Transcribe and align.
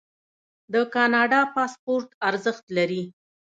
د 0.73 0.75
کاناډا 0.93 1.41
پاسپورت 1.55 2.09
ارزښت 2.29 2.65
لري. 2.77 3.03